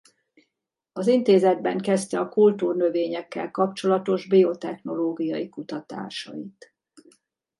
Az 0.91 1.07
intézetben 1.07 1.77
kezdte 1.77 2.19
a 2.19 2.29
kultúrnövényekkel 2.29 3.51
kapcsolatos 3.51 4.27
biotechnológiai 4.27 5.49
kutatásait. 5.49 6.73